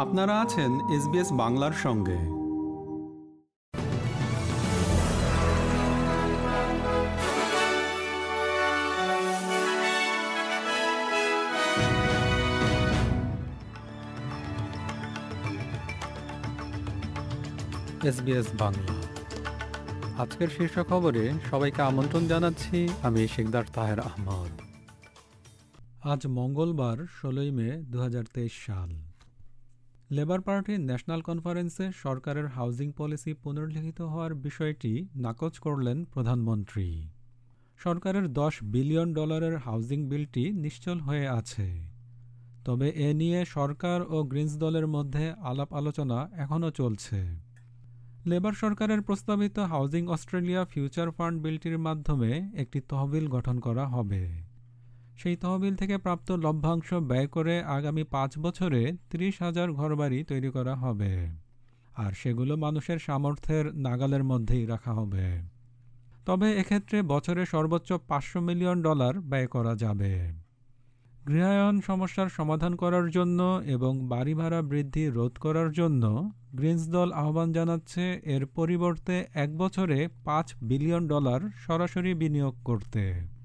আপনারা 0.00 0.40
আছেন 0.40 0.90
এসবিএস 0.90 1.32
বাংলার 1.32 1.72
সঙ্গে। 1.72 2.18
এসবিএস 18.08 18.46
বাংলা। 18.58 18.94
আজকের 20.22 20.48
শীর্ষ 20.48 20.78
খবরে 20.88 21.32
সবাইকে 21.50 21.82
আমন্ত্রণ 21.82 22.28
জানাচ্ছি, 22.28 22.88
আমি 23.02 23.28
শেখদার 23.28 23.64
তাহের 23.74 24.00
আহমদ। 24.00 24.60
আজ 26.02 26.26
মঙ্গলবার, 26.26 27.06
ষোলোই 27.22 27.50
মে 27.50 27.70
দু 27.76 28.00
হাজার 28.00 28.24
তেইশ 28.34 28.52
সাল। 28.66 29.09
লেবার 30.12 30.40
পার্টির 30.40 30.80
ন্যাশনাল 30.80 31.20
কনফারেন্সে 31.20 31.92
সরকারের 31.92 32.46
হাউজিং 32.46 32.92
পলিসি 32.96 33.34
পুনর্লিখিত 33.34 34.00
হওয়ার 34.00 34.34
বিষয়টি 34.34 35.08
নাকচ 35.16 35.58
করলেন 35.58 36.04
প্রধানমন্ত্রী। 36.04 37.08
সরকারের 37.76 38.32
দশ 38.32 38.58
বিলিয়ন 38.62 39.14
ডলারের 39.14 39.56
হাউজিং 39.56 40.08
বিলটি 40.08 40.52
নিশ্চল 40.52 40.98
হয়ে 40.98 41.28
আছে। 41.28 41.80
তবে 42.64 42.88
এ 42.90 43.14
নিয়ে 43.14 43.44
সরকার 43.44 44.02
ও 44.08 44.24
গ্রিনস 44.24 44.56
দলের 44.56 44.86
মধ্যে 44.86 45.30
আলাপ 45.30 45.72
আলোচনা 45.72 46.28
এখনও 46.32 46.70
চলছে। 46.70 47.20
লেবার 48.26 48.52
সরকারের 48.52 49.02
প্রস্তাবিত 49.02 49.58
হাউজিং 49.58 50.08
অস্ট্রেলিয়া 50.08 50.64
ফিউচার 50.64 51.10
ফান্ড 51.10 51.42
বিলটির 51.42 51.78
মাধ্যমে 51.78 52.50
একটি 52.54 52.80
তহবিল 52.80 53.28
গঠন 53.28 53.60
করা 53.60 53.86
হবে। 53.86 54.49
সেই 55.22 55.36
তহবিল 55.36 55.74
থেকে 55.76 55.98
প্রাপ্ত 55.98 56.32
লভ্যাংশ 56.32 56.94
ব্যয় 56.94 57.26
করে 57.26 57.62
আগামী 57.62 58.04
পাঁচ 58.04 58.38
বছরে 58.38 58.92
ত্রিশ 59.10 59.42
হাজার 59.42 59.72
ঘরবাড়ি 59.72 60.24
তৈরি 60.24 60.50
করা 60.50 60.74
হবে। 60.74 61.28
আর 61.96 62.12
সেগুলো 62.12 62.56
মানুষের 62.56 62.98
সামর্থ্যের 62.98 63.74
নাগালের 63.74 64.24
মধ্যেই 64.24 64.66
রাখা 64.66 64.92
হবে। 64.92 65.40
তবে 66.26 66.52
এক্ষেত্রে 66.52 67.02
বছরে 67.02 67.46
সর্বোচ্চ 67.46 67.92
পাঁচশো 67.92 68.40
মিলিয়ন 68.40 68.82
ডলার 68.82 69.20
ব্যয় 69.20 69.46
করা 69.46 69.74
যাবে। 69.74 70.32
গৃহায়ন 71.26 71.80
সমস্যার 71.80 72.28
সমাধান 72.28 72.76
করার 72.76 73.10
জন্য 73.10 73.60
এবং 73.66 73.92
বাড়ি 74.08 74.34
ভাড়া 74.34 74.62
বৃদ্ধি 74.62 75.06
রোধ 75.06 75.38
করার 75.38 75.72
জন্য 75.72 76.30
গ্রিনস 76.54 76.88
দল 76.88 77.12
আহ্বান 77.12 77.52
জানাচ্ছে, 77.52 78.20
এর 78.24 78.46
পরিবর্তে 78.46 79.26
এক 79.34 79.58
বছরে 79.58 80.08
পাঁচ 80.24 80.54
বিলিয়ন 80.62 81.08
ডলার 81.08 81.40
সরাসরি 81.66 82.14
বিনিয়োগ 82.14 82.54
করতে। 82.64 83.39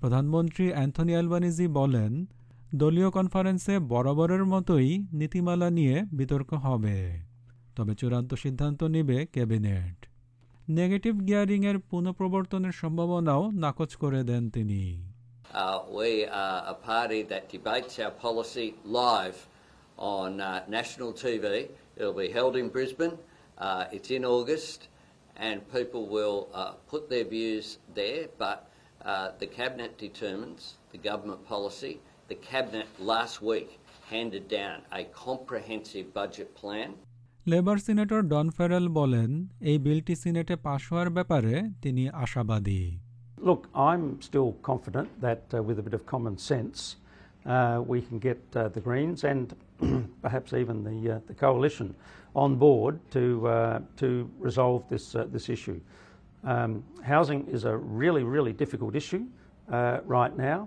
প্রধানমন্ত্রী 0.00 0.66
অ্যান্থনি 0.72 1.12
অ্যালবানিজি 1.12 1.66
বলেন 1.80 2.12
দলীয় 2.74 3.10
কনফারেন্সে 3.10 3.74
বরাবরের 3.92 4.44
মতোই 4.52 4.88
নীতিমালা 5.20 5.68
নিয়ে 5.78 5.96
বিতর্ক 6.18 6.50
হবে 6.66 6.96
তবে 7.76 7.92
চূড়ান্ত 8.00 8.30
সিদ্ধান্ত 8.34 8.80
নেবে 8.94 9.18
ক্যাবিনেট 9.34 9.96
নেগেটিভ 10.68 11.14
গিয়ারিংয়ের 11.28 11.78
পুনঃপ্রবর্তনের 11.90 12.74
সম্ভাবনাও 12.82 13.42
নাকচ 13.62 13.90
করে 14.02 14.20
দেন 14.30 14.44
তিনি 14.56 14.82
Uh, 15.64 15.78
we 16.00 16.10
are 16.44 16.60
a 16.66 16.76
party 16.84 17.20
that 17.32 17.42
debates 17.48 17.94
our 17.98 18.14
policy 18.26 18.68
live 19.02 19.38
on 19.98 20.30
uh, 20.40 20.48
national 20.68 21.10
TV. 21.14 21.44
It'll 21.96 22.12
be 22.14 22.30
held 22.30 22.54
in 22.56 22.66
Brisbane. 22.68 23.16
Uh, 23.58 23.84
it's 23.90 24.10
in 24.10 24.24
August, 24.26 24.80
and 25.36 25.56
people 25.70 26.02
will 26.08 26.38
uh, 26.52 26.72
put 26.90 27.02
their 27.08 27.26
views 27.26 27.66
there. 27.94 28.22
But 28.38 28.58
uh, 29.05 29.31
the 29.39 29.47
cabinet 29.47 29.97
determines 29.97 30.61
the 30.91 30.97
government 31.09 31.41
policy. 31.47 31.93
The 32.27 32.35
cabinet 32.35 32.87
last 32.99 33.41
week 33.41 33.79
handed 34.09 34.47
down 34.47 34.77
a 34.91 35.03
comprehensive 35.27 36.07
budget 36.13 36.49
plan. 36.61 36.89
Labor 37.51 37.77
senator 37.87 38.21
Don 38.33 38.47
Farrell 38.57 38.85
বলেন 38.99 39.31
এই 39.69 39.77
বিলটি 39.85 40.15
সিনেটে 40.23 40.55
পাশ 40.67 40.81
হওয়ার 40.89 41.09
ব্যাপারে 41.17 41.53
তিনি 41.83 42.03
আশাবাদী 42.23 42.81
Look, 43.49 43.61
I'm 43.89 44.05
still 44.29 44.49
confident 44.69 45.09
that 45.27 45.43
uh, 45.51 45.57
with 45.67 45.77
a 45.79 45.83
bit 45.87 45.95
of 45.99 46.03
common 46.13 46.35
sense, 46.51 46.79
uh, 47.45 47.81
we 47.91 47.99
can 48.07 48.17
get 48.19 48.39
uh, 48.55 48.61
the 48.75 48.81
Greens 48.87 49.23
and 49.23 49.45
perhaps 50.21 50.49
even 50.53 50.83
the, 50.83 50.97
uh, 51.13 51.19
the 51.29 51.33
coalition 51.33 51.87
on 52.35 52.55
board 52.55 52.93
to, 53.11 53.47
uh, 53.47 53.79
to 53.97 54.29
resolve 54.39 54.81
this, 54.89 55.05
uh, 55.15 55.25
this 55.35 55.49
issue. 55.49 55.79
Um, 56.46 56.72
housing 57.04 57.40
is 57.48 57.62
a 57.64 57.76
really, 57.76 58.24
really 58.36 58.52
difficult 58.54 58.94
issue 58.94 59.24
uh, 59.68 59.98
right 60.06 60.34
now. 60.48 60.58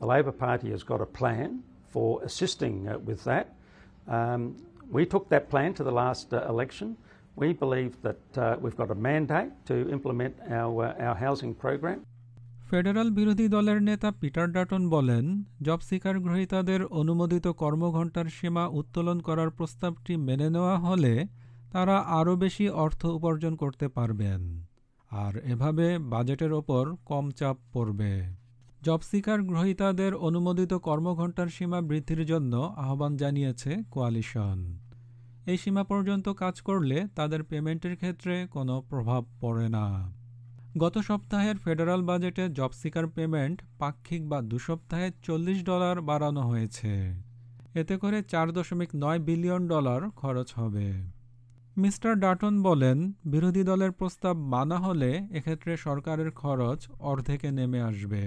The 0.00 0.06
Labor 0.06 0.34
Party 0.44 0.68
has 0.70 0.82
got 0.84 1.00
a 1.00 1.10
plan 1.20 1.48
for 1.88 2.08
assisting 2.22 2.74
uh, 2.86 2.98
with 3.00 3.20
that. 3.24 3.46
Um, 4.08 4.40
we 4.90 5.02
took 5.04 5.24
that 5.30 5.44
plan 5.48 5.70
to 5.74 5.82
the 5.82 5.90
last 5.92 6.26
uh, 6.32 6.46
election. 6.48 6.88
We 7.36 7.48
believe 7.54 7.92
that 8.02 8.22
uh, 8.36 8.56
we've 8.62 8.76
got 8.76 8.90
a 8.90 8.98
mandate 9.08 9.52
to 9.66 9.76
implement 9.90 10.34
our, 10.50 10.84
uh, 10.84 11.06
our 11.06 11.16
housing 11.16 11.54
program. 11.64 11.98
Federal 12.70 13.08
বিরোধী 13.18 13.46
দলের 13.48 13.78
নেতা 13.88 14.08
Peter 14.20 14.46
Dutton 14.56 14.82
বলেন 14.94 15.24
job 15.66 15.80
seeker 15.88 16.16
গ্রহীতাদের 16.24 16.80
অনুমোদিত 17.00 17.46
কর্মঘণ্টার 17.62 18.26
সীমা 18.36 18.64
উত্তোলন 18.80 19.18
করার 19.28 19.50
প্রস্তাবটি 19.58 20.12
মেনে 20.28 20.48
নেওয়া 20.54 20.76
হলে 20.86 21.14
তারা 21.72 21.96
আরও 22.18 22.34
বেশি 22.44 22.66
অর্থ 22.84 23.00
উপার্জন 23.16 23.52
করতে 23.62 23.86
পারবেন 23.96 24.40
আর 25.10 25.36
এভাবে 25.36 25.98
বাজেটের 25.98 26.52
ওপর 26.52 26.96
কম 27.04 27.30
চাপ 27.30 27.56
পড়বে। 27.72 28.24
জব 28.82 29.00
সিকার 29.10 29.42
গ্রহীতাদের 29.42 30.14
অনুমোদিত 30.14 30.74
কর্মঘণ্টার 30.74 31.46
সীমা 31.46 31.80
বৃদ্ধির 31.80 32.26
জন্য 32.26 32.56
আহ্বান 32.56 33.16
জানিয়েছে 33.16 33.76
কোয়ালিশন। 33.90 34.78
এই 35.46 35.56
সীমা 35.56 35.84
পর্যন্ত 35.84 36.28
কাজ 36.28 36.60
করলে 36.60 37.06
তাদের 37.14 37.42
পেমেন্টের 37.42 37.96
ক্ষেত্রে 37.96 38.46
কোনো 38.50 38.82
প্রভাব 38.88 39.24
পড়ে 39.40 39.68
না। 39.68 40.12
গত 40.78 40.98
সপ্তাহের 40.98 41.56
ফেডারাল 41.56 42.02
বাজেটে 42.02 42.48
জব 42.48 42.70
সিকার 42.72 43.06
পেমেন্ট 43.06 43.62
পাক্ষিক 43.78 44.28
বা 44.28 44.42
দু 44.42 44.58
সপ্তাহে 44.58 45.10
চল্লিশ 45.22 45.64
ডলার 45.64 46.00
বাড়ানো 46.00 46.40
হয়েছে। 46.40 47.14
এতে 47.74 47.96
করে 47.96 48.22
চার 48.22 48.52
দশমিক 48.52 48.88
নয় 48.96 49.18
বিলিয়ন 49.18 49.68
ডলার 49.68 50.10
খরচ 50.10 50.52
হবে। 50.54 50.92
মিস্টার 51.77 52.11
ডাটন 52.25 52.55
বলেন 52.61 52.97
বিরোধী 53.33 53.63
দলের 53.63 53.91
প্রস্তাব 53.99 54.35
মানা 54.53 54.77
হলে 54.85 55.11
এক্ষেত্রে 55.37 55.71
সরকারের 55.85 56.29
খরচ 56.41 56.79
অর্ধেকে 57.11 57.49
নেমে 57.57 57.79
আসবে 57.89 58.23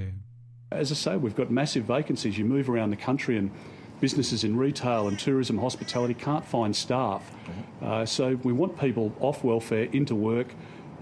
As 0.82 0.88
I 0.96 0.98
say, 1.04 1.14
we've 1.24 1.38
got 1.42 1.48
massive 1.60 1.84
vacancies. 1.96 2.34
You 2.40 2.46
move 2.56 2.66
around 2.72 2.90
the 2.94 3.02
country 3.08 3.34
and 3.40 3.48
businesses 4.04 4.42
in 4.42 4.52
retail 4.66 5.02
and 5.08 5.16
tourism, 5.26 5.54
hospitality 5.68 6.16
can't 6.28 6.44
find 6.44 6.74
staff. 6.74 7.22
Uh, 7.80 8.04
so 8.04 8.24
we 8.42 8.52
want 8.60 8.72
people 8.86 9.06
off 9.20 9.38
welfare 9.44 9.86
into 9.98 10.14
work. 10.14 10.48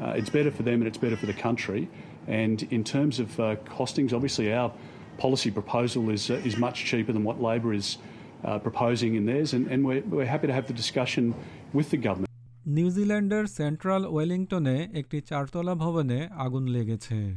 Uh, 0.02 0.18
it's 0.18 0.30
better 0.38 0.50
for 0.50 0.62
them 0.68 0.76
and 0.82 0.86
it's 0.90 0.98
better 0.98 1.16
for 1.16 1.26
the 1.32 1.38
country. 1.46 1.82
And 2.26 2.58
in 2.76 2.82
terms 2.84 3.14
of 3.24 3.28
uh, 3.40 3.56
costings, 3.78 4.12
obviously 4.12 4.52
our 4.52 4.72
policy 5.18 5.50
proposal 5.50 6.10
is, 6.10 6.30
uh, 6.30 6.34
is 6.44 6.56
much 6.56 6.84
cheaper 6.84 7.12
than 7.12 7.24
what 7.24 7.40
Labor 7.40 7.72
is 7.72 7.98
uh, 8.44 8.58
proposing 8.58 9.14
in 9.14 9.26
theirs. 9.26 9.52
And, 9.54 9.66
and 9.68 9.84
we're, 9.84 10.02
we're 10.02 10.26
happy 10.26 10.46
to 10.46 10.52
have 10.52 10.66
the 10.66 10.72
discussion 10.72 11.34
with 11.72 11.90
the 11.90 11.96
government. 11.96 12.30
নিউজিল্যান্ডের 12.67 13.47
central 13.47 14.05
ওয়েলিংটনে 14.05 14.87
একটি 14.93 15.21
চারতলা 15.21 15.75
ভবনে 15.75 16.29
আগুন 16.35 16.67
লেগেছে। 16.67 17.35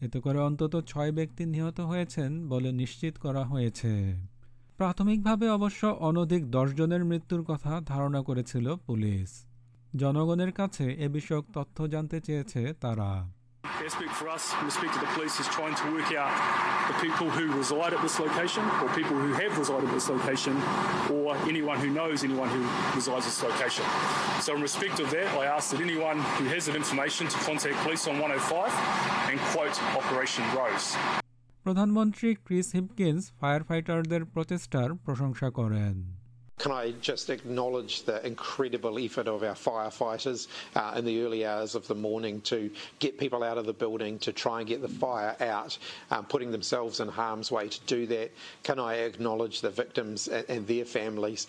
এতে 0.00 0.20
করে 0.20 0.38
অন্তত 0.38 0.84
ছয় 0.86 1.12
ব্যক্তি 1.12 1.46
নিহত 1.46 1.80
হয়েছেন 1.80 2.48
বলে 2.48 2.72
নিশ্চিত 2.72 3.18
করা 3.18 3.44
হয়েছে। 3.44 4.14
প্রাথমিকভাবে 4.76 5.48
অবশ্য 5.48 5.86
অনধিক 5.86 6.50
দশজনের 6.50 7.04
মৃত্যুর 7.04 7.42
কথা 7.42 7.80
ধারণা 7.84 8.22
করেছিল 8.22 8.76
পুলিশ। 8.76 9.44
জনগণের 9.96 10.52
কাছে 10.52 10.94
এ 10.94 11.08
বিষয়ক 11.08 11.44
তথ্য 11.54 11.86
জানতে 11.86 12.20
চেয়েছে 12.20 12.74
তারা। 12.80 13.32
aspect 13.81 14.11
for 14.11 14.27
us 14.29 14.53
in 14.59 14.65
respect 14.65 14.93
to 14.93 14.99
the 14.99 15.05
police 15.07 15.39
is 15.39 15.47
trying 15.47 15.75
to 15.75 15.85
work 15.93 16.11
out 16.13 16.31
the 16.89 16.95
people 17.05 17.29
who 17.29 17.45
reside 17.55 17.93
at 17.93 18.01
this 18.01 18.19
location 18.19 18.63
or 18.81 18.89
people 18.95 19.15
who 19.15 19.31
have 19.33 19.57
resided 19.57 19.87
at 19.87 19.93
this 19.93 20.09
location 20.09 20.55
or 21.11 21.35
anyone 21.47 21.77
who 21.79 21.89
knows 21.89 22.23
anyone 22.23 22.49
who 22.49 22.61
resides 22.95 23.25
at 23.25 23.31
this 23.31 23.43
location. 23.43 23.85
So 24.41 24.55
in 24.55 24.61
respect 24.61 24.99
of 24.99 25.09
that, 25.11 25.27
I 25.37 25.45
ask 25.45 25.71
that 25.71 25.81
anyone 25.81 26.17
who 26.37 26.45
has 26.45 26.65
that 26.65 26.75
information 26.75 27.27
to 27.27 27.37
contact 27.39 27.75
police 27.83 28.07
on 28.07 28.19
105 28.19 28.71
and 29.29 29.39
quote 29.51 29.77
Operation 29.99 30.43
Rose. 30.57 30.87
প্রধানমন্ত্রী 31.67 32.29
Chris 32.45 32.67
Hipkins 32.77 33.21
fire 33.39 33.61
ফাইটারদের 33.69 34.23
প্রচেষ্টার 34.33 34.89
প্রশংসা 35.05 35.47
করেন 35.59 35.95
can 36.58 36.70
I 36.70 36.92
just 37.00 37.28
acknowledge 37.28 38.04
the 38.04 38.24
incredible 38.24 38.98
effort 38.98 39.26
of 39.26 39.42
our 39.42 39.54
firefighters 39.54 40.46
uh, 40.76 40.94
in 40.96 41.04
the 41.04 41.22
early 41.22 41.44
hours 41.44 41.74
of 41.74 41.88
the 41.88 41.94
morning 41.94 42.40
to 42.42 42.70
get 43.00 43.18
people 43.18 43.42
out 43.42 43.58
of 43.58 43.66
the 43.66 43.72
building, 43.72 44.18
to 44.20 44.32
try 44.32 44.60
and 44.60 44.68
get 44.68 44.80
the 44.80 44.88
fire 44.88 45.36
out, 45.40 45.76
um, 46.12 46.24
putting 46.24 46.52
themselves 46.52 47.00
in 47.00 47.08
harm's 47.08 47.50
way 47.50 47.68
to 47.68 47.80
do 47.86 48.06
that? 48.06 48.30
Can 48.62 48.78
I 48.78 48.94
acknowledge 48.98 49.60
the 49.60 49.70
victims 49.70 50.28
and, 50.28 50.44
and 50.48 50.66
their 50.66 50.84
families? 50.84 51.48